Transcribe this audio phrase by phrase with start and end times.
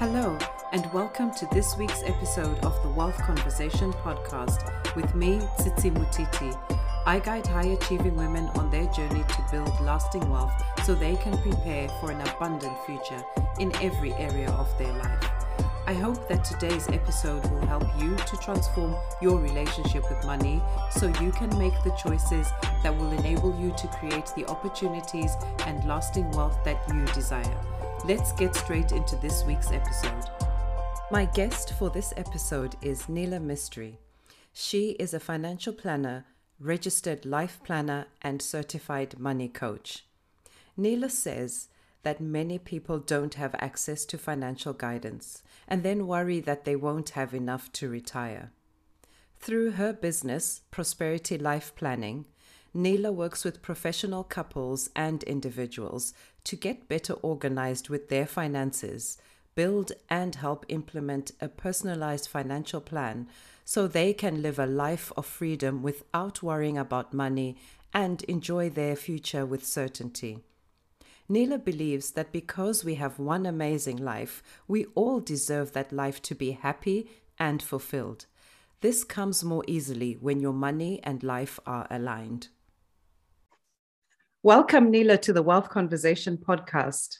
[0.00, 0.38] Hello,
[0.72, 4.64] and welcome to this week's episode of the Wealth Conversation podcast
[4.96, 6.58] with me, Tsitsi Mutiti.
[7.04, 10.54] I guide high achieving women on their journey to build lasting wealth
[10.86, 13.22] so they can prepare for an abundant future
[13.58, 15.22] in every area of their life.
[15.86, 20.62] I hope that today's episode will help you to transform your relationship with money
[20.92, 22.48] so you can make the choices
[22.82, 25.32] that will enable you to create the opportunities
[25.66, 27.79] and lasting wealth that you desire.
[28.06, 30.24] Let's get straight into this week's episode.
[31.10, 33.98] My guest for this episode is Nila Mistry.
[34.54, 36.24] She is a financial planner,
[36.58, 40.06] registered life planner, and certified money coach.
[40.78, 41.68] Nila says
[42.02, 47.10] that many people don't have access to financial guidance and then worry that they won't
[47.10, 48.50] have enough to retire.
[49.40, 52.24] Through her business, Prosperity Life Planning,
[52.72, 59.18] Nila works with professional couples and individuals to get better organized with their finances,
[59.54, 63.28] build and help implement a personalized financial plan
[63.64, 67.56] so they can live a life of freedom without worrying about money
[67.92, 70.38] and enjoy their future with certainty.
[71.28, 76.34] Nila believes that because we have one amazing life, we all deserve that life to
[76.34, 78.26] be happy and fulfilled.
[78.80, 82.48] This comes more easily when your money and life are aligned.
[84.42, 87.18] Welcome, Nila, to the Wealth Conversation podcast.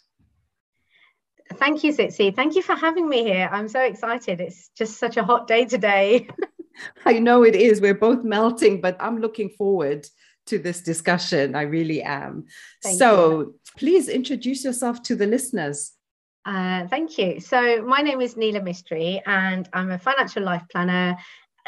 [1.57, 2.35] Thank you, Tsitsi.
[2.35, 3.47] Thank you for having me here.
[3.53, 4.41] I'm so excited.
[4.41, 6.29] It's just such a hot day today.
[7.05, 7.83] I know it is.
[7.83, 10.09] We're both melting, but I'm looking forward
[10.47, 11.55] to this discussion.
[11.55, 12.47] I really am.
[12.83, 13.61] Thank so you.
[13.77, 15.93] please introduce yourself to the listeners.
[16.47, 17.39] Uh, thank you.
[17.39, 21.19] So, my name is Nila Mistry, and I'm a financial life planner,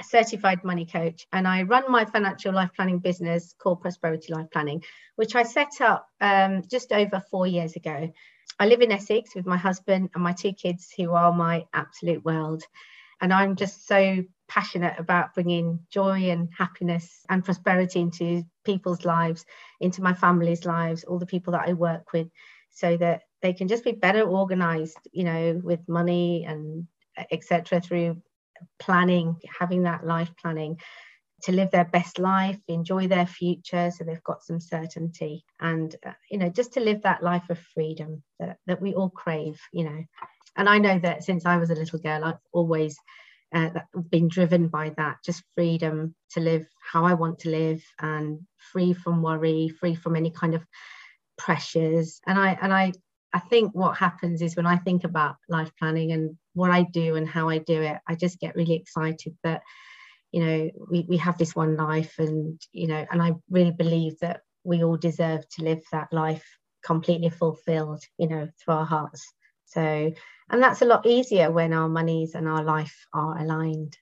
[0.03, 4.51] a certified money coach, and I run my financial life planning business called Prosperity Life
[4.53, 4.83] Planning,
[5.17, 8.13] which I set up um, just over four years ago.
[8.59, 12.25] I live in Essex with my husband and my two kids, who are my absolute
[12.25, 12.65] world.
[13.21, 19.47] And I'm just so passionate about bringing joy and happiness and prosperity into people's lives,
[19.81, 22.29] into my family's lives, all the people that I work with,
[22.71, 26.89] so that they can just be better organized, you know, with money and
[27.31, 27.81] etc.
[27.81, 28.17] through
[28.79, 30.79] planning, having that life planning
[31.43, 36.13] to live their best life, enjoy their future, so they've got some certainty, and uh,
[36.31, 39.85] you know, just to live that life of freedom that, that we all crave, you
[39.85, 40.05] know.
[40.57, 42.97] And I know that since I was a little girl, I've always
[43.55, 43.71] uh,
[44.11, 48.41] been driven by that, just freedom to live how I want to live, and
[48.73, 50.65] free from worry, free from any kind of
[51.39, 52.21] pressures.
[52.27, 52.93] And I and I
[53.33, 57.17] I think what happens is when I think about life planning and what I do
[57.17, 59.63] and how I do it, I just get really excited that
[60.33, 64.19] you know we, we have this one life and you know and i really believe
[64.21, 69.25] that we all deserve to live that life completely fulfilled you know through our hearts.
[69.67, 70.13] So
[70.51, 73.97] and that's a lot easier when our monies and our life are aligned.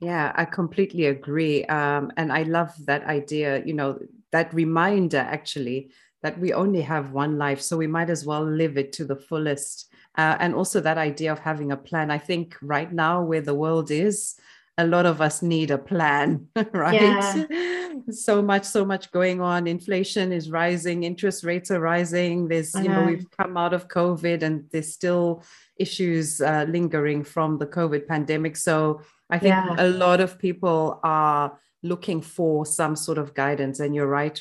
[0.00, 1.64] Yeah i completely agree.
[1.64, 3.98] Um, and i love that idea you know
[4.32, 5.90] that reminder actually
[6.22, 9.16] that we only have one life so we might as well live it to the
[9.16, 13.40] fullest uh, and also that idea of having a plan i think right now where
[13.40, 14.36] the world is
[14.78, 16.94] a lot of us need a plan, right?
[16.94, 17.44] Yeah.
[18.10, 19.66] So much, so much going on.
[19.66, 22.48] Inflation is rising, interest rates are rising.
[22.48, 25.42] There's, you know, we've come out of COVID and there's still
[25.76, 28.56] issues uh, lingering from the COVID pandemic.
[28.56, 29.74] So I think yeah.
[29.78, 33.80] a lot of people are looking for some sort of guidance.
[33.80, 34.40] And you're right,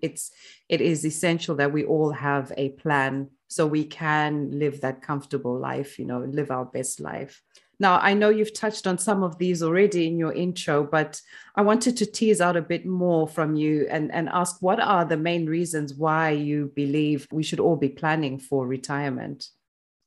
[0.00, 0.30] it's
[0.68, 5.58] it is essential that we all have a plan so we can live that comfortable
[5.58, 7.42] life, you know, live our best life.
[7.80, 11.20] Now, I know you've touched on some of these already in your intro, but
[11.54, 15.04] I wanted to tease out a bit more from you and, and ask what are
[15.04, 19.48] the main reasons why you believe we should all be planning for retirement?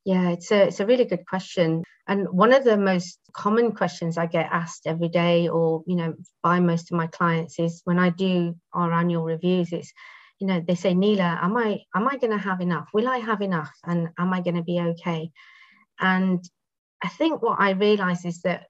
[0.03, 1.83] Yeah, it's a, it's a really good question.
[2.07, 6.15] And one of the most common questions I get asked every day or, you know,
[6.43, 9.93] by most of my clients is when I do our annual reviews, it's,
[10.41, 12.89] you know, they say, Nila, am I am I going to have enough?
[12.93, 13.71] Will I have enough?
[13.85, 15.31] And am I going to be okay?
[15.99, 16.43] And
[17.03, 18.65] I think what I realize is that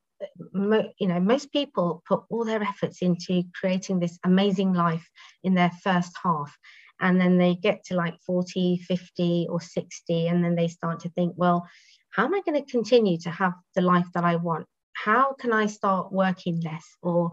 [1.00, 5.08] you know most people put all their efforts into creating this amazing life
[5.44, 6.56] in their first half
[7.00, 11.10] and then they get to like 40 50 or 60 and then they start to
[11.10, 11.68] think well
[12.12, 15.52] how am i going to continue to have the life that i want how can
[15.52, 17.32] i start working less or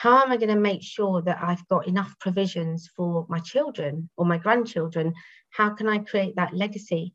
[0.00, 4.08] how am i going to make sure that i've got enough provisions for my children
[4.16, 5.12] or my grandchildren?
[5.50, 7.12] How can i create that legacy?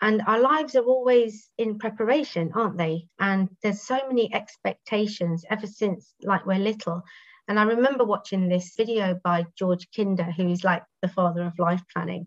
[0.00, 3.06] And our lives are always in preparation aren't they?
[3.20, 7.00] And there's so many expectations ever since like we're little.
[7.46, 11.84] And i remember watching this video by george kinder who's like the father of life
[11.92, 12.26] planning.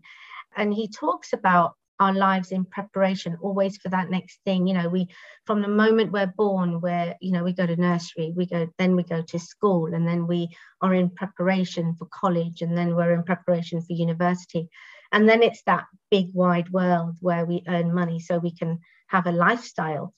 [0.56, 4.66] And he talks about our lives in preparation always for that next thing.
[4.66, 5.08] You know we
[5.44, 8.96] from the moment we're born where you know we go to nursery we go then
[8.96, 10.48] we go to school and then we
[10.80, 14.68] are in preparation for college and then we're in preparation for university.
[15.12, 19.26] And then it's that big wide world where we earn money so we can have
[19.26, 20.14] a lifestyle.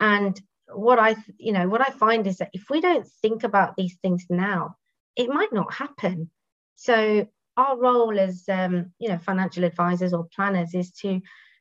[0.00, 0.40] And
[0.72, 3.96] what i you know what i find is that if we don't think about these
[4.02, 4.76] things now
[5.16, 6.30] it might not happen.
[6.76, 7.26] So
[7.56, 11.20] our role as um, you know financial advisors or planners is to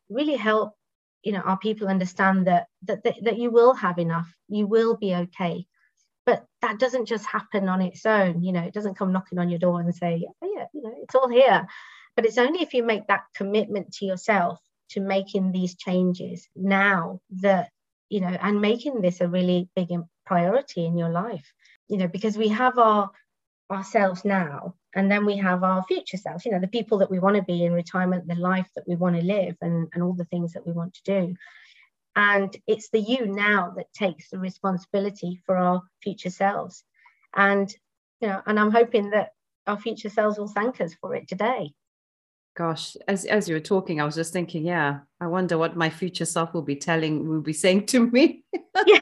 [0.10, 0.74] really help
[1.24, 4.98] you know our people understand that, that that that you will have enough you will
[4.98, 5.66] be okay.
[6.26, 9.50] But that doesn't just happen on its own you know it doesn't come knocking on
[9.50, 11.68] your door and say oh, yeah you know it's all here.
[12.16, 14.60] But it's only if you make that commitment to yourself
[14.90, 17.70] to making these changes now that
[18.10, 19.90] you know and making this a really big
[20.26, 21.54] priority in your life
[21.88, 23.10] you know because we have our
[23.72, 27.20] ourselves now and then we have our future selves you know the people that we
[27.20, 30.14] want to be in retirement the life that we want to live and, and all
[30.14, 31.36] the things that we want to do.
[32.16, 36.84] And it's the you now that takes the responsibility for our future selves.
[37.36, 37.74] And
[38.22, 39.32] you know and i'm hoping that
[39.68, 41.74] our future selves will thank us for it today.
[42.58, 45.90] Gosh as, as you were talking i was just thinking yeah i wonder what my
[45.90, 48.44] future self will be telling will be saying to me.
[48.86, 49.00] Yeah.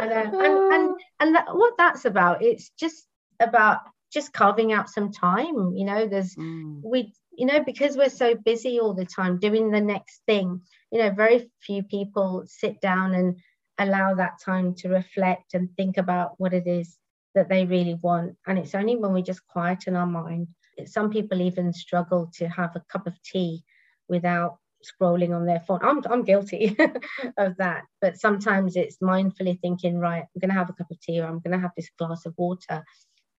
[0.00, 3.06] And, and, and, and that, what that's about it's just
[3.40, 3.80] about
[4.12, 6.80] just carving out some time you know there's mm.
[6.84, 10.60] we you know because we're so busy all the time doing the next thing
[10.90, 13.36] you know very few people sit down and
[13.78, 16.98] allow that time to reflect and think about what it is
[17.34, 20.46] that they really want and it's only when we just quieten our mind
[20.86, 23.62] some people even struggle to have a cup of tea
[24.08, 25.80] without scrolling on their phone.
[25.82, 26.76] I'm, I'm guilty
[27.36, 27.84] of that.
[28.00, 31.26] But sometimes it's mindfully thinking, right, I'm going to have a cup of tea or
[31.26, 32.84] I'm going to have this glass of water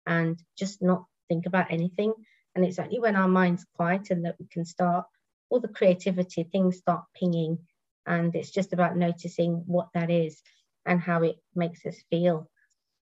[0.06, 2.14] and just not think about anything.
[2.56, 5.06] And it's only when our mind's quiet and that we can start
[5.50, 7.60] all the creativity, things start pinging.
[8.06, 10.42] And it's just about noticing what that is
[10.86, 12.50] and how it makes us feel.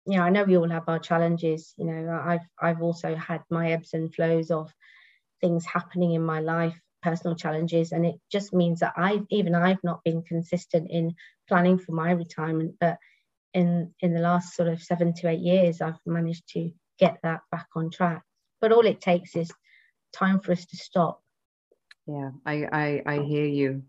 [0.05, 1.73] You know, I know we all have our challenges.
[1.77, 4.73] You know, I've I've also had my ebbs and flows of
[5.41, 9.83] things happening in my life personal challenges and it just means that I've even i've
[9.83, 11.15] not been consistent in
[11.47, 12.97] planning for my retirement but
[13.53, 17.41] in in the last sort of seven to eight years i've managed to get that
[17.51, 18.23] back on track.
[18.61, 19.51] But all it takes is
[20.13, 21.23] time for us to stop.
[22.05, 23.83] Yeah i i, I hear you.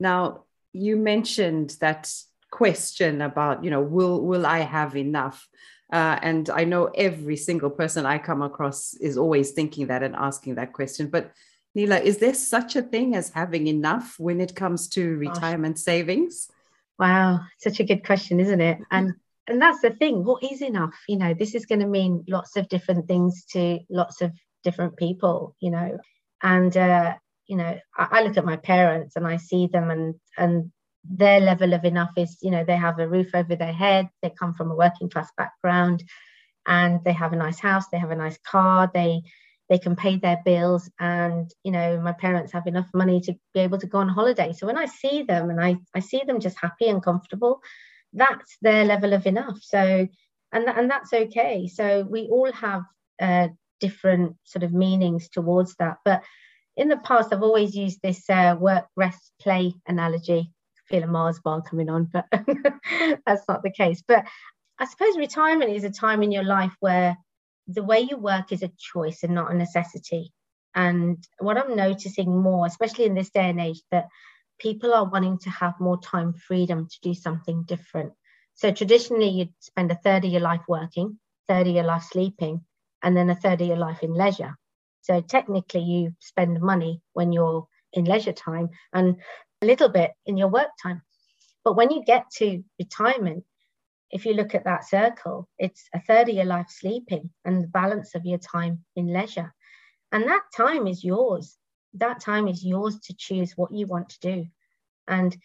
[0.00, 2.12] Now you mentioned that
[2.50, 5.48] question about you know will will i have enough?
[5.92, 10.16] Uh, and i know every single person i come across is always thinking that and
[10.16, 11.08] asking that question.
[11.08, 11.32] But
[11.76, 16.50] Nila, is there such a thing as having enough when it comes to retirement savings?
[16.98, 18.78] Wow, such a good question, isn't it?
[18.90, 19.14] And
[19.48, 20.24] and that's the thing.
[20.24, 20.96] What is enough?
[21.08, 24.32] You know, this is going to mean lots of different things to lots of
[24.64, 25.54] different people.
[25.60, 25.98] You know,
[26.42, 27.14] and uh,
[27.46, 30.72] you know, I, I look at my parents and I see them, and and
[31.04, 34.08] their level of enough is, you know, they have a roof over their head.
[34.22, 36.02] They come from a working class background,
[36.66, 37.86] and they have a nice house.
[37.88, 38.90] They have a nice car.
[38.92, 39.22] They
[39.68, 43.60] they can pay their bills and you know my parents have enough money to be
[43.60, 44.52] able to go on holiday.
[44.52, 47.60] So when i see them and i, I see them just happy and comfortable
[48.16, 49.58] that's their level of enough.
[49.62, 50.08] So
[50.52, 51.68] and, and that's okay.
[51.68, 52.82] So we all have
[53.20, 53.48] uh,
[53.80, 55.98] different sort of meanings towards that.
[56.04, 56.22] But
[56.76, 60.50] in the past i've always used this uh, work rest play analogy.
[60.50, 62.26] I feel a mars bar coming on but
[63.26, 64.02] that's not the case.
[64.06, 64.24] But
[64.78, 67.16] i suppose retirement is a time in your life where
[67.68, 70.32] the way you work is a choice and not a necessity.
[70.74, 74.08] And what I'm noticing more, especially in this day and age, that
[74.58, 78.12] people are wanting to have more time freedom to do something different.
[78.54, 81.18] So traditionally, you'd spend a third of your life working,
[81.48, 82.62] third of your life sleeping,
[83.02, 84.56] and then a third of your life in leisure.
[85.02, 89.16] So technically, you spend money when you're in leisure time and
[89.62, 91.02] a little bit in your work time.
[91.64, 93.44] But when you get to retirement,
[94.10, 97.68] if you look at that circle, it's a third of your life sleeping and the
[97.68, 99.52] balance of your time in leisure.
[100.12, 101.56] And that time is yours.
[101.94, 104.46] That time is yours to choose what you want to do.
[105.08, 105.36] And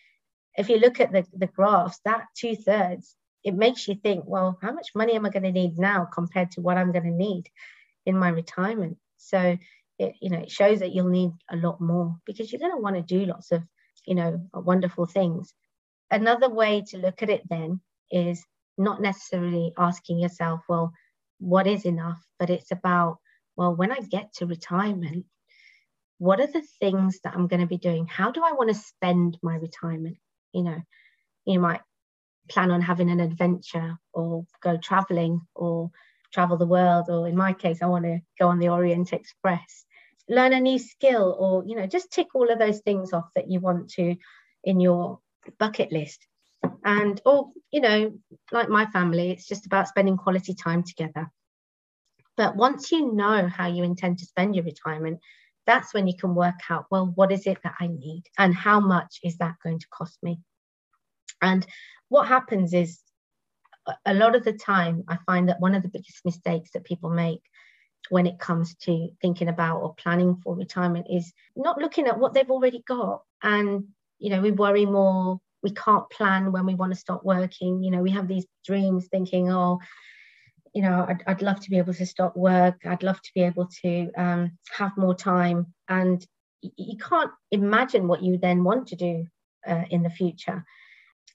[0.55, 4.59] if you look at the, the graphs, that two thirds, it makes you think, well,
[4.61, 7.11] how much money am I going to need now compared to what I'm going to
[7.11, 7.49] need
[8.05, 8.97] in my retirement?
[9.17, 9.57] So
[9.97, 12.81] it, you know, it shows that you'll need a lot more because you're going to
[12.81, 13.63] want to do lots of,
[14.05, 15.53] you know, wonderful things.
[16.11, 18.45] Another way to look at it then is
[18.77, 20.93] not necessarily asking yourself, well,
[21.39, 22.23] what is enough?
[22.39, 23.17] But it's about,
[23.55, 25.25] well, when I get to retirement,
[26.17, 28.05] what are the things that I'm going to be doing?
[28.05, 30.17] How do I want to spend my retirement?
[30.53, 30.81] You know,
[31.45, 31.81] you might
[32.49, 35.91] plan on having an adventure or go traveling or
[36.33, 39.85] travel the world, or in my case, I want to go on the Orient Express.
[40.29, 43.49] learn a new skill or you know just tick all of those things off that
[43.51, 44.15] you want to
[44.63, 45.19] in your
[45.59, 46.25] bucket list
[46.83, 48.13] and or you know
[48.51, 51.29] like my family it's just about spending quality time together.
[52.37, 55.19] But once you know how you intend to spend your retirement
[55.67, 58.23] that's when you can work out well what is it that i need?
[58.37, 60.39] And how much is that going to cost me?
[61.41, 61.65] And
[62.09, 62.99] what happens is
[64.05, 67.09] a lot of the time i find that one of the biggest mistakes that people
[67.09, 67.41] make
[68.09, 72.33] when it comes to thinking about or planning for retirement is not looking at what
[72.33, 73.21] they've already got.
[73.41, 73.85] And
[74.19, 77.83] you know we worry more we can't plan when we want to stop working.
[77.83, 79.79] You know we have these dreams thinking oh
[80.73, 82.85] you know I'd, I'd love to be able to stop work.
[82.85, 85.73] I'd love to be able to um, have more time.
[85.87, 86.25] And
[86.61, 89.25] you can't imagine what you then want to do
[89.67, 90.63] uh, in the future.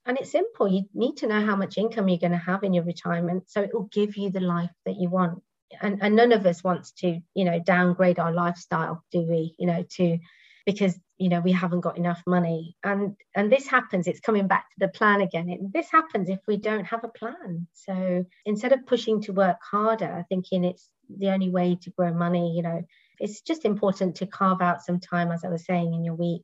[0.07, 0.69] And it's simple.
[0.69, 3.61] You need to know how much income you're going to have in your retirement so
[3.61, 5.43] it will give you the life that you want.
[5.83, 9.55] And, and none of us wants to you know downgrade our lifestyle do we?
[9.59, 10.19] You know to
[10.67, 12.77] because you know we haven't got enough money.
[12.85, 15.49] And and this happens it's coming back to the plan again.
[15.49, 17.67] It, this happens if we don't have a plan.
[17.73, 22.55] So instead of pushing to work harder thinking it's the only way to grow money
[22.57, 22.83] you know
[23.21, 26.43] it's just important to carve out some time as i was saying in your week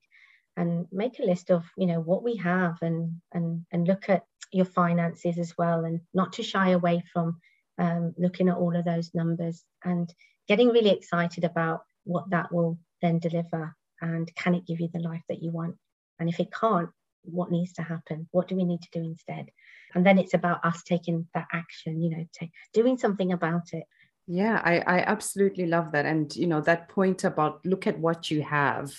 [0.57, 4.25] and make a list of you know what we have and and and look at
[4.52, 7.38] your finances as well and not to shy away from
[7.79, 10.12] um, looking at all of those numbers and
[10.47, 15.00] getting really excited about what that will then deliver and can it give you the
[15.00, 15.76] life that you want?
[16.18, 16.90] And if it can't
[17.25, 18.28] what needs to happen?
[18.32, 19.50] What do we need to do instead?
[19.94, 23.85] And then it's about us taking that action you know doing something about it.
[24.26, 26.06] Yeah I, I absolutely love that.
[26.06, 28.92] And you know that point about look at what you have.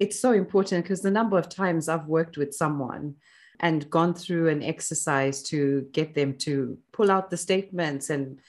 [0.00, 3.14] It's so important because the number of times i've worked with someone
[3.60, 8.40] and gone through an exercise to get them to pull out the statements and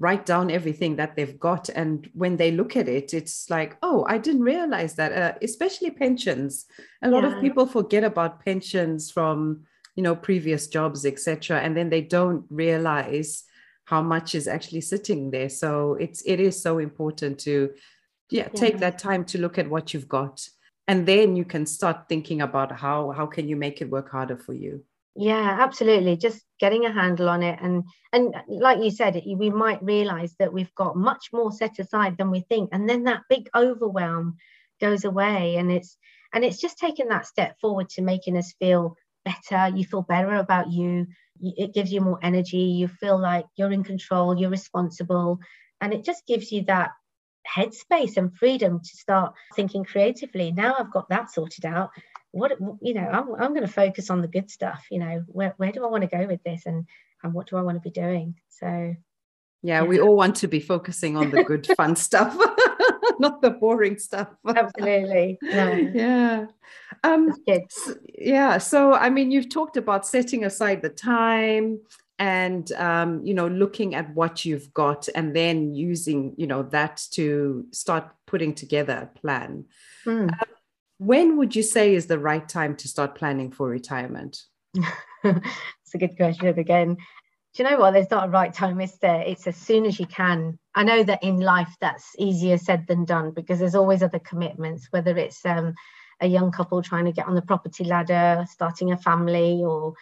[0.00, 1.68] write down everything that they've got.
[1.68, 5.90] And when they look at it it's like oh i didn't realize that uh, especially
[5.90, 6.66] pensions.
[7.02, 7.36] A lot yeah.
[7.36, 9.64] of people forget about pensions from
[9.96, 13.44] you know previous jobs etc and then they don't realize
[13.88, 15.48] how much is actually sitting there.
[15.48, 17.70] So it's it is so important to
[18.30, 18.60] yeah, yeah.
[18.60, 20.46] take that time to look at what you've got.
[20.86, 24.36] And then you can start thinking about how how can you make it work harder
[24.36, 24.84] for you
[25.18, 26.16] yeah absolutely.
[26.16, 27.58] Just getting a handle on it.
[27.60, 27.82] And
[28.12, 32.30] and like you said we might realize that we've got much more set aside than
[32.30, 32.70] we think.
[32.72, 34.36] And then that big overwhelm
[34.80, 35.56] goes away.
[35.56, 35.96] And it's
[36.32, 39.76] and it's just taking that step forward to making us feel better.
[39.76, 41.08] You feel better about you.
[41.40, 42.78] It gives you more energy.
[42.80, 45.40] You feel like you're in control you're responsible.
[45.80, 46.90] And it just gives you that
[47.56, 50.52] headspace and freedom to start thinking creatively.
[50.52, 51.90] Now i've got that sorted out
[52.32, 55.54] what you know i'm, I'm going to focus on the good stuff you know where,
[55.56, 56.86] where do i want to go with this and
[57.22, 58.66] and what do i want to be doing so
[59.62, 59.82] yeah, yeah.
[59.82, 62.36] we all want to be focusing on the good fun stuff
[63.18, 65.72] not the boring stuff absolutely no.
[65.94, 66.46] yeah
[67.04, 67.34] um
[68.16, 71.78] yeah so i mean you've talked about setting aside the time
[72.20, 77.00] and um, you know looking at what you've got and then using you know that
[77.12, 79.64] to start putting together a plan
[80.04, 80.28] mm.
[80.28, 80.44] uh,
[80.98, 84.42] when would you say is the right time to start planning for retirement?
[85.88, 86.96] It's a good question again.
[86.96, 87.92] Do you know what?
[87.92, 89.22] There's not a right time is there?
[89.22, 90.58] It's as soon as you can.
[90.74, 94.88] I know that in life that's easier said than done because there's always other commitments
[94.90, 95.72] whether it's um,
[96.20, 99.94] a young couple trying to get on the property ladder starting a family or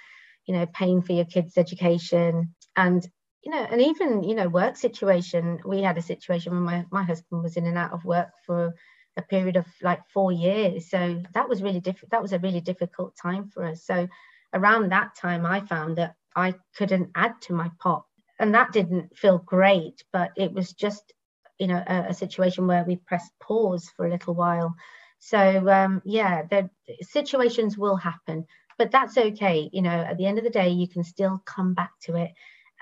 [0.47, 2.53] you know paying for your kids education.
[2.75, 3.07] And
[3.43, 5.61] you know and even you know work situation.
[5.65, 8.75] We had a situation when my, my husband was in and out of work for
[9.17, 10.91] a period of like four years.
[10.91, 13.85] So that was really difficult that was a really difficult time for us.
[13.85, 14.09] So
[14.55, 18.05] around that time i found that i couldn't add to my pot.
[18.39, 21.13] And that didn't feel great but it was just
[21.59, 24.75] you know a, a situation where we pressed pause for a little while.
[25.19, 26.71] So um, yeah the
[27.03, 28.47] situations will happen
[28.79, 29.71] but that's okay.
[29.73, 32.31] You know at the end of the day you can still come back to it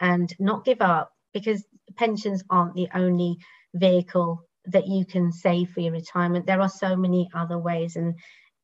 [0.00, 1.64] and not give up because
[1.96, 3.36] pensions aren't the only
[3.74, 8.14] vehicle that you can save for your retirement there are so many other ways and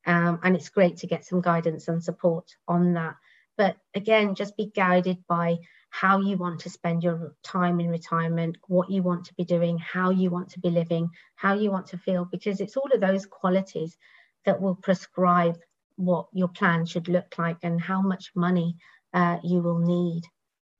[0.06, 3.14] um, and it's great to get some guidance and support on that
[3.56, 5.56] but again just be guided by
[5.90, 9.76] how you want to spend your time in retirement what you want to be doing
[9.78, 13.00] how you want to be living how you want to feel because it's all of
[13.00, 13.96] those qualities
[14.44, 15.58] that will prescribe
[16.00, 18.76] what your plan should look like and how much money
[19.12, 20.22] uh, you will need.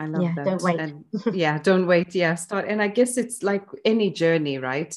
[0.00, 0.45] I love yeah, that.
[0.47, 0.80] Don't wait.
[0.80, 2.14] And yeah, don't wait.
[2.14, 2.66] Yeah, start.
[2.66, 4.97] And I guess it's like any journey, right?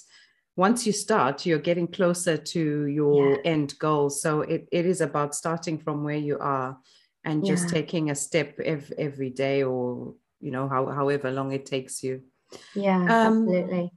[0.56, 3.38] Once you start, you're getting closer to your yeah.
[3.44, 4.10] end goal.
[4.10, 6.78] So it, it is about starting from where you are
[7.26, 7.72] and just yeah.
[7.72, 12.22] taking a step every, every day or, you know, how, however long it takes you.
[12.76, 13.92] Yeah, um, absolutely.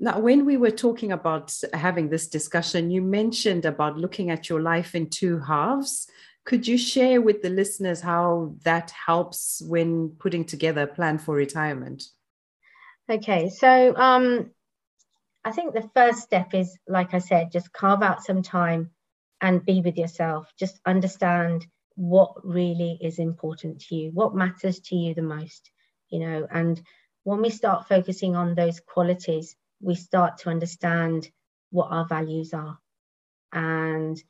[0.00, 4.60] Now, when we were talking about having this discussion, you mentioned about looking at your
[4.60, 6.08] life in two halves.
[6.44, 11.34] Could you share with the listeners how that helps when putting together a plan for
[11.34, 12.04] retirement?
[13.10, 14.50] Okay, so um,
[15.44, 18.90] I think the first step is, like I said, just carve out some time
[19.40, 20.52] and be with yourself.
[20.58, 25.70] Just understand what really is important to you, what matters to you the most,
[26.08, 26.46] you know.
[26.50, 26.80] And
[27.22, 31.28] when we start focusing on those qualities, we start to understand
[31.70, 32.78] what our values are
[33.52, 34.22] and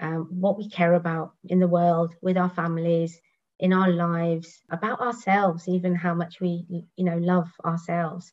[0.00, 3.20] um, what we care about in the world, with our families,
[3.60, 6.64] in our lives, about ourselves, even how much we,
[6.96, 8.32] you know, love ourselves.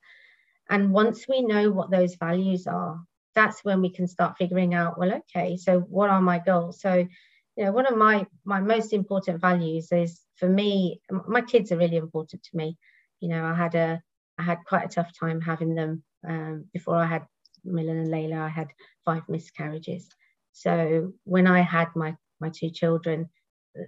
[0.70, 3.00] And once we know what those values are,
[3.36, 6.82] that's when we can start figuring out, well, okay, so what are my goals?
[6.82, 7.08] So,
[7.56, 11.78] you know, one of my my most important values is for me, my kids are
[11.78, 12.78] really important to me.
[13.20, 14.02] You know, I had a
[14.40, 17.26] I had quite a tough time having them um, before I had
[17.64, 18.40] Milan and Layla.
[18.40, 18.68] I had
[19.06, 20.10] five miscarriages,
[20.52, 23.30] so when I had my, my two children,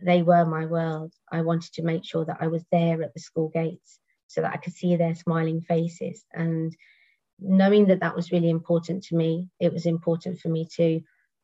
[0.01, 1.13] they were my world.
[1.31, 4.53] I wanted to make sure that I was there at the school gates so that
[4.53, 6.23] I could see their smiling faces.
[6.33, 6.75] And
[7.39, 11.01] knowing that that was really important to me, it was important for me to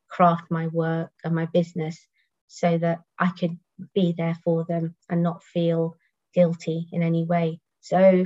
[0.09, 1.99] craft my work and my business
[2.47, 3.57] so that I could
[3.93, 5.97] be there for them and not feel
[6.33, 7.59] guilty in any way.
[7.81, 8.25] So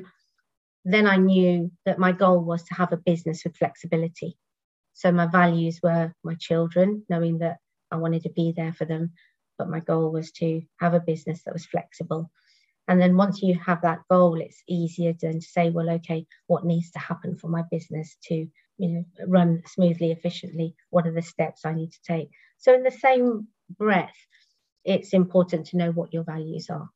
[0.86, 4.38] then I knew that my goal was to have a business with flexibility.
[4.94, 7.58] So my values were my children, knowing that
[7.92, 9.14] I wanted to be there for them,
[9.58, 12.32] but my goal was to have a business that was flexible.
[12.88, 16.66] And then once you have that goal, it's easier then to say, well, okay, what
[16.66, 18.48] needs to happen for my business to,
[18.78, 20.76] you know, run smoothly, efficiently?
[20.90, 22.30] What are the steps I need to take?
[22.58, 23.48] So in the same
[23.78, 24.16] breath,
[24.84, 26.90] it's important to know what your values are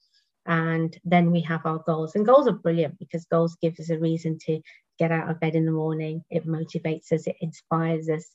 [0.48, 4.00] and then we have our goals and goals are brilliant because goals give us a
[4.00, 4.62] reason to
[4.98, 6.24] get out of bed in the morning.
[6.30, 8.26] It motivates us, it inspires us.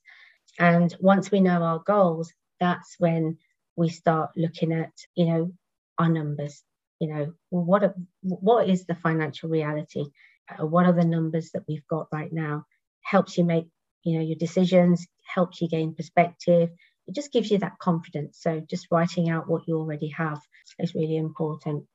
[0.59, 3.39] And once we know our goals, that's when
[3.77, 5.53] we start looking at, you know,
[5.99, 6.63] our numbers.
[7.01, 10.05] You know, what are, what is the financial reality?
[10.51, 12.65] Uh, what are the numbers that we've got right now?
[13.01, 13.67] Helps you make,
[14.05, 16.69] you know, your decisions, helps you gain perspective.
[17.09, 18.39] It just gives you that confidence.
[18.41, 20.41] So just writing out what you already have
[20.79, 21.87] is really important.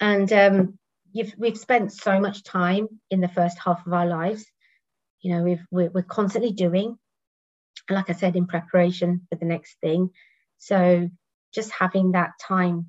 [0.00, 0.78] And um,
[1.36, 4.46] we've spent so much time in the first half of our lives.
[5.20, 6.96] You know, we've, we're, we're constantly doing,
[7.88, 10.10] like I said, in preparation for the next thing.
[10.58, 11.10] So
[11.52, 12.86] just having that time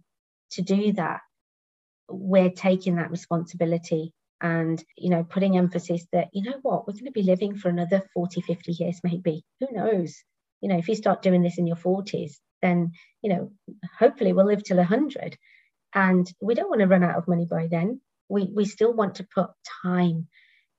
[0.52, 1.19] to do that,
[2.10, 7.06] we're taking that responsibility and you know putting emphasis that you know what we're going
[7.06, 10.24] to be living for another 40 50 years maybe who knows
[10.62, 13.52] you know if you start doing this in your 40s then you know
[14.00, 15.38] hopefully we'll live till 100
[15.93, 17.99] and we don't want to run out of money by then
[18.32, 19.49] we, we still want to put
[19.84, 20.27] time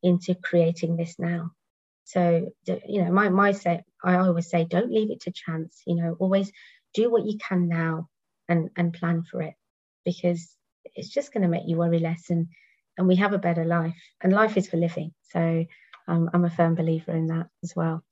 [0.03, 1.53] into creating this now.
[2.05, 5.97] So, you know, my, my say, I always say, don't leave it to chance, you
[5.97, 6.51] know, always
[6.95, 8.09] do what you can now
[8.49, 9.55] and, and plan for it
[10.05, 10.57] because
[10.97, 12.49] it's just going to make you worry less and,
[12.99, 15.13] and we have a better life and life is for living.
[15.31, 15.65] So
[16.09, 18.03] um, I'm a firm believer in that as well.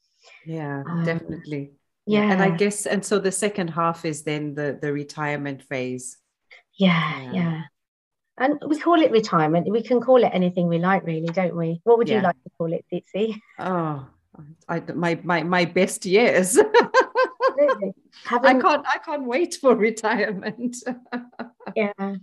[0.47, 1.73] Yeah, um, definitely.
[2.07, 2.31] Yeah.
[2.31, 6.19] And I guess, and so the second half is then the, the retirement phase.
[6.81, 7.33] Yeah, yeah.
[7.33, 7.63] yeah
[8.41, 9.71] and we call it retirement.
[9.71, 11.81] We can call it anything we like, really, don't we?
[11.85, 12.17] What would yeah.
[12.17, 13.39] you like to call it, Tsitsi?
[13.59, 14.07] Oh,
[14.67, 16.57] I, my my my best years.
[18.25, 18.57] Having...
[18.57, 20.77] I can't I can't wait for retirement.
[21.77, 22.17] yeah.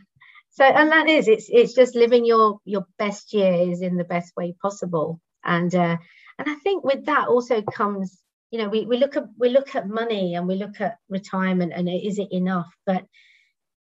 [0.50, 4.36] So and that is it's it's just living your your best years in the best
[4.36, 5.22] way possible.
[5.44, 5.98] And uh,
[6.40, 9.76] and I think with that also comes, you know, we, we look at we look
[9.76, 12.74] at money and we look at retirement and is it enough?
[12.88, 13.06] But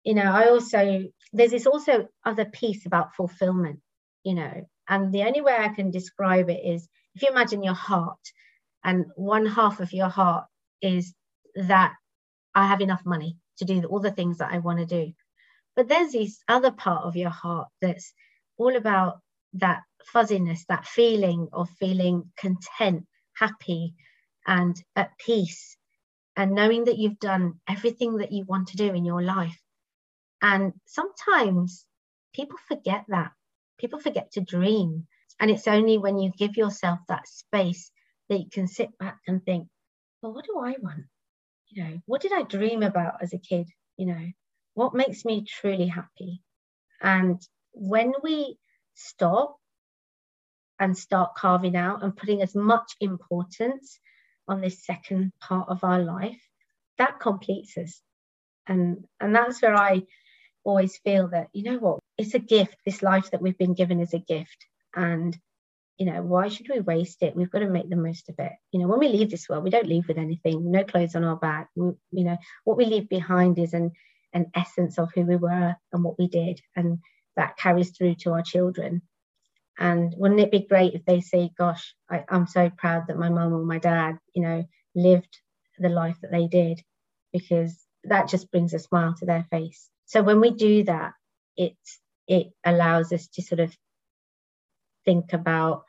[0.03, 3.79] you know, I also there's this also other piece about fulfillment,
[4.23, 7.73] you know, and the only way I can describe it is if you imagine your
[7.73, 8.19] heart,
[8.83, 10.45] and one half of your heart
[10.81, 11.13] is
[11.55, 11.93] that
[12.53, 15.13] I have enough money to do all the things that I want to do.
[15.75, 18.13] But there's this other part of your heart that's
[18.57, 19.21] all about
[19.53, 23.93] that fuzziness, that feeling of feeling content, happy,
[24.45, 25.77] and at peace,
[26.35, 29.57] and knowing that you've done everything that you want to do in your life.
[30.43, 31.85] And sometimes
[32.35, 33.31] people forget that.
[33.79, 35.07] People forget to dream.
[35.39, 37.89] And it's only when you give yourself that space
[38.29, 39.67] that you can sit back and think,
[40.21, 41.05] well, what do I want?
[41.69, 43.69] You know, what did I dream about as a kid?
[43.97, 44.27] You know,
[44.73, 46.41] what makes me truly happy?
[47.01, 48.57] And when we
[48.95, 49.57] stop
[50.77, 53.97] and start carving out and putting as much importance
[54.47, 56.41] on this second part of our life,
[56.97, 58.01] that completes us.
[58.67, 60.03] And and that's where I
[60.63, 62.75] always feel that, you know what, it's a gift.
[62.85, 64.65] This life that we've been given is a gift.
[64.95, 65.37] And,
[65.97, 67.35] you know, why should we waste it?
[67.35, 68.51] We've got to make the most of it.
[68.71, 71.23] You know, when we leave this world, we don't leave with anything, no clothes on
[71.23, 71.69] our back.
[71.75, 73.91] We, you know, what we leave behind is an,
[74.33, 76.61] an essence of who we were and what we did.
[76.75, 76.99] And
[77.35, 79.01] that carries through to our children.
[79.79, 83.29] And wouldn't it be great if they say, gosh, I, I'm so proud that my
[83.29, 85.39] mum or my dad, you know, lived
[85.79, 86.79] the life that they did,
[87.31, 89.89] because that just brings a smile to their face.
[90.05, 91.13] So when we do that,
[91.57, 93.75] it's it allows us to sort of
[95.05, 95.83] think about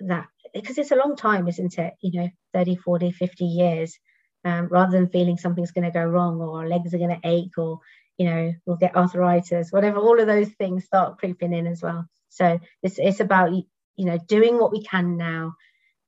[0.00, 1.94] that because it's a long time isn't it?
[2.00, 3.98] You know 30 40 50 years
[4.44, 7.28] um, rather than feeling something's going to go wrong or our legs are going to
[7.28, 7.78] ache or
[8.18, 12.06] you know we'll get arthritis whatever all of those things start creeping in as well.
[12.28, 13.64] So it's, it's about you
[14.04, 15.54] know doing what we can now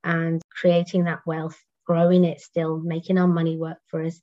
[0.03, 4.19] and creating that wealth growing it still making our money work for us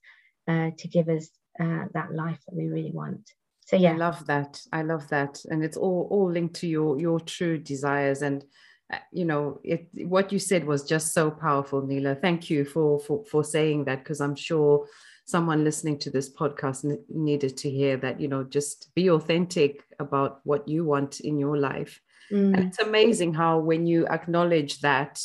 [0.49, 1.29] uh, to give us
[1.61, 3.33] uh, that life that we really want.
[3.67, 3.93] So yeah.
[3.93, 4.61] i love that.
[4.73, 5.41] I love that.
[5.51, 8.23] And it's all all linked to your your true desires.
[8.23, 8.45] And
[8.93, 12.15] uh, you know it what you said was just so powerful Nila.
[12.15, 14.87] Thank you for for for saying that because i'm sure
[15.27, 19.83] someone listening to this podcast n- needed to hear that you know just be authentic
[19.99, 22.01] about what you want in your life.
[22.33, 22.55] Mm.
[22.55, 25.21] and it's amazing how when you acknowledge that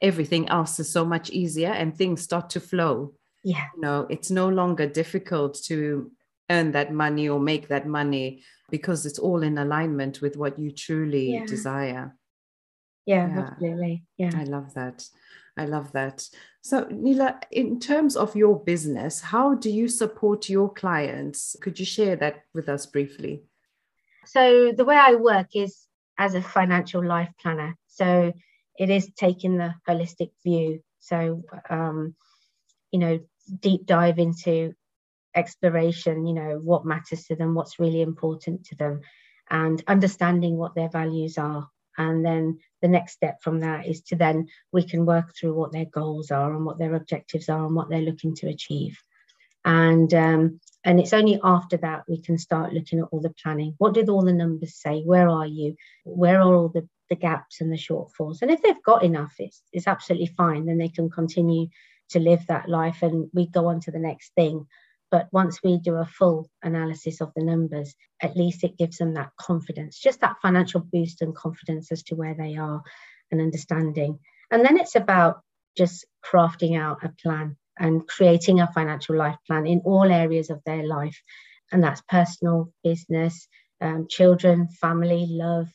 [0.00, 3.12] everything else is so much easier and things start to flow
[3.52, 6.10] yeah you know it's no longer difficult to
[6.50, 10.70] earn that money or make that money because it's all in alignment with what you
[10.70, 11.46] truly yeah.
[11.46, 12.16] desire.
[13.04, 14.04] Yeah, yeah, absolutely.
[14.16, 14.32] Yeah.
[14.34, 15.04] I love that.
[15.56, 16.28] I love that.
[16.62, 21.56] So, nila in terms of your business, how do you support your clients?
[21.62, 23.42] Could you share that with us briefly?
[24.26, 25.86] So, the way I work is
[26.18, 27.76] as a financial life planner.
[27.86, 28.32] So,
[28.78, 30.82] it is taking the holistic view.
[30.98, 32.14] So, um,
[32.90, 34.74] you know, deep dive into
[35.34, 39.00] exploration, you know, what matters to them, what's really important to them,
[39.50, 41.68] and understanding what their values are.
[41.98, 45.72] And then the next step from that is to then we can work through what
[45.72, 48.98] their goals are and what their objectives are and what they're looking to achieve.
[49.64, 53.74] And um, and it's only after that we can start looking at all the planning.
[53.78, 55.02] What did all the numbers say?
[55.02, 55.74] Where are you?
[56.04, 58.42] Where are all the, the gaps and the shortfalls?
[58.42, 60.66] And if they've got enough, it's, it's absolutely fine.
[60.66, 61.66] Then they can continue
[62.10, 64.66] to live that life and we go on to the next thing.
[65.10, 69.14] But once we do a full analysis of the numbers, at least it gives them
[69.14, 72.82] that confidence, just that financial boost and confidence as to where they are
[73.30, 74.18] and understanding.
[74.50, 75.42] And then it's about
[75.76, 80.62] just crafting out a plan and creating a financial life plan in all areas of
[80.64, 81.20] their life.
[81.70, 83.48] And that's personal, business,
[83.80, 85.68] um, children, family, love,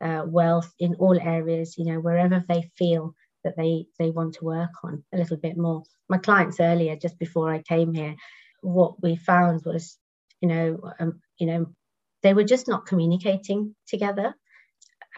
[0.00, 3.14] uh, wealth in all areas, you know, wherever they feel
[3.46, 5.84] that they they want to work on a little bit more.
[6.08, 8.16] My clients earlier, just before I came here,
[8.62, 9.98] what we found was,
[10.40, 11.66] you know, um, you know,
[12.22, 14.34] they were just not communicating together,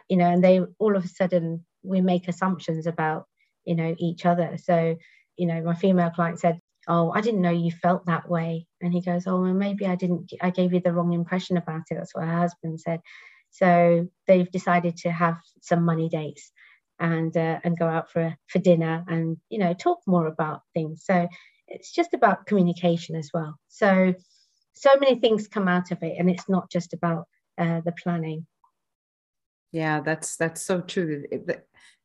[0.08, 3.26] you know, and they all of a sudden we make assumptions about,
[3.64, 4.58] you know, each other.
[4.62, 4.96] So,
[5.36, 8.92] you know, my female client said, "Oh, I didn't know you felt that way," and
[8.92, 10.32] he goes, "Oh, well, maybe I didn't.
[10.42, 13.00] I gave you the wrong impression about it." That's what her husband said.
[13.50, 16.52] So they've decided to have some money dates
[17.00, 21.04] and uh, and go out for for dinner and you know talk more about things.
[21.04, 21.28] So
[21.68, 23.58] it's just about communication as well.
[23.68, 24.14] So,
[24.74, 27.26] so many things come out of it, and it's not just about
[27.58, 28.46] uh, the planning.
[29.72, 31.24] Yeah, that's that's so true.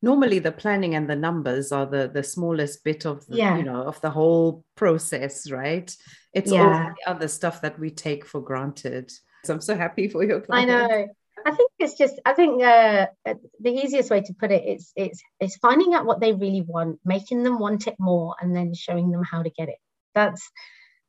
[0.02, 3.56] Normally, the planning and the numbers are the the smallest bit of the, yeah.
[3.56, 5.94] you know of the whole process, right?
[6.34, 6.62] It's yeah.
[6.62, 9.10] all the other stuff that we take for granted.
[9.44, 10.70] So I'm so happy for your client.
[10.70, 11.08] I know.
[11.44, 15.22] I think it's just I think uh, the easiest way to put it is it's
[15.40, 19.10] it's finding out what they really want, making them want it more, and then showing
[19.10, 19.78] them how to get it.
[20.14, 20.50] That's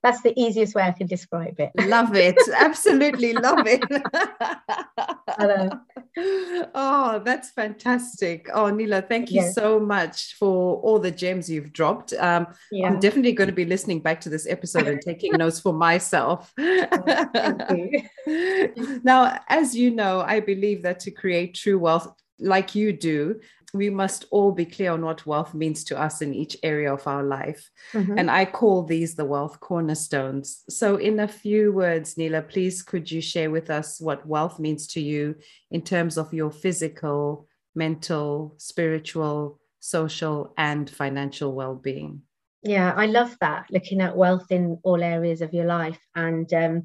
[0.06, 1.72] that's the easiest way I can describe it.
[1.88, 2.38] Love it.
[2.56, 3.84] Absolutely love it.
[6.76, 8.48] oh, that's fantastic.
[8.54, 9.56] Oh, Nila, thank you yes.
[9.56, 12.14] so much for all the gems you've dropped.
[12.14, 12.86] Um, yeah.
[12.86, 16.54] I'm definitely going to be listening back to this episode and taking notes for myself.
[18.28, 23.40] Oh, now, as you know, I believe that to create true wealth, like you do,
[23.74, 27.06] we must all be clear on what wealth means to us in each area of
[27.08, 27.70] our life.
[27.94, 28.18] Mm-hmm.
[28.18, 30.64] And I call these the wealth cornerstones.
[30.70, 34.88] So, in a few words, Nila, please could you share with us what wealth means
[34.88, 35.36] to you
[35.72, 42.22] in terms of your physical, mental, spiritual, social, and financial well being?
[42.64, 46.00] Yeah, I love that, looking at wealth in all areas of your life.
[46.16, 46.84] And um,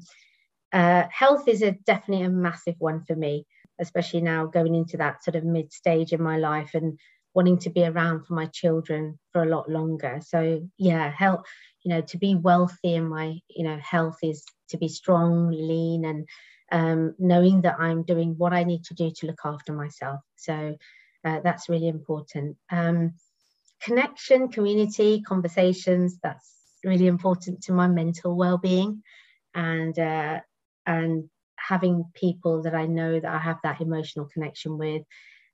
[0.71, 3.47] uh, health is a definitely a massive one for me
[3.81, 6.99] especially now going into that sort of mid stage in my life and
[7.33, 10.19] wanting to be around for my children for a lot longer.
[10.25, 11.45] So yeah, health,
[11.83, 16.05] you know, to be wealthy in my, you know, health is to be strong, lean,
[16.05, 16.27] and
[16.71, 20.21] um, knowing that I'm doing what I need to do to look after myself.
[20.35, 20.77] So
[21.23, 22.57] Uh, that's really important.
[22.71, 23.13] Um,
[23.85, 26.17] connection, community, conversations.
[26.25, 26.49] That's
[26.83, 29.03] really important to my mental well-being,
[29.53, 30.39] and uh,
[30.83, 31.29] and
[31.71, 35.03] having people that I know that I have that emotional connection with,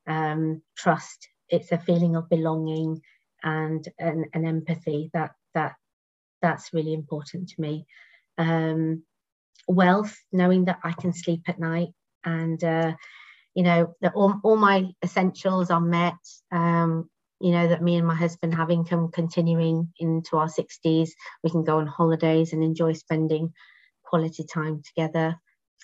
[0.08, 1.30] um, trust.
[1.48, 3.02] It's a feeling of belonging
[3.44, 5.74] and an, an empathy that that
[6.42, 7.86] that's really important to me.
[8.40, 9.04] Um,
[9.68, 11.90] wealth, knowing that I can sleep at night
[12.26, 12.94] and uh,
[13.54, 16.22] you know that all, all my essentials are met.
[16.52, 21.10] Um, you know that me and my husband have income continuing into our 60s.
[21.44, 23.54] We can go on holidays and enjoy spending
[24.04, 25.36] quality time together.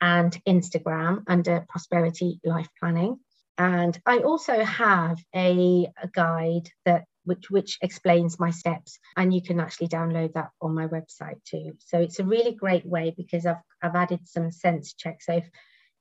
[0.00, 3.20] and Instagram under Prosperity Life Planning.
[3.56, 9.42] And I also have a, a guide that which which explains my steps and you
[9.42, 13.46] can actually download that on my website too so it's a really great way because
[13.46, 15.48] i've i've added some sense checks so if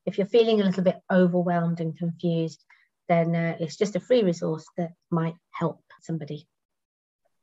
[0.05, 2.63] if you're feeling a little bit overwhelmed and confused
[3.07, 6.47] then uh, it's just a free resource that might help somebody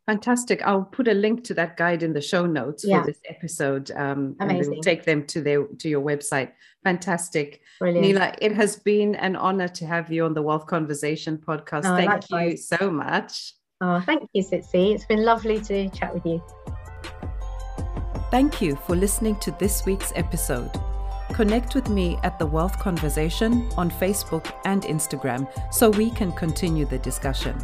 [0.08, 0.62] Fantastic.
[0.62, 3.02] I'll put a link to that guide in the show notes yeah.
[3.02, 3.90] for this episode.
[3.90, 4.60] Um, Amazing.
[4.62, 6.52] And we'll take them to their to your website.
[6.82, 7.60] Fantastic.
[7.78, 8.06] Brilliant.
[8.06, 11.84] Nila, it has been an honor to have you on the Wealth Conversation podcast.
[11.84, 12.50] Oh, Thank likewise.
[12.70, 13.52] you so much.
[13.80, 14.94] Oh, thank you, Tsitsi.
[14.94, 16.42] It's been lovely to chat with you.
[18.30, 20.70] Thank you for listening to this week's episode.
[21.32, 26.86] Connect with me at The Wealth Conversation on Facebook and Instagram so we can continue
[26.86, 27.56] the discussion.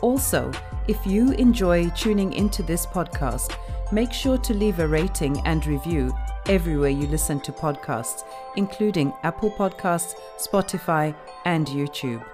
[0.00, 0.52] Also,
[0.86, 3.56] if you enjoy tuning into this podcast,
[3.90, 6.14] make sure to leave a rating and review
[6.46, 8.24] everywhere you listen to podcasts,
[8.56, 12.24] including Apple Podcasts, Spotify, and YouTube.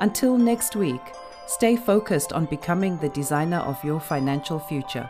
[0.00, 1.00] Until next week,
[1.46, 5.08] Stay focused on becoming the designer of your financial future.